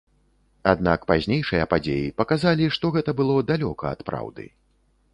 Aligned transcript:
Аднак 0.71 1.03
пазнейшыя 1.11 1.69
падзеі 1.75 2.09
паказалі, 2.23 2.73
што 2.79 2.95
гэта 2.99 3.11
было 3.23 3.39
далёка 3.55 3.85
ад 3.95 4.01
праўды. 4.13 4.53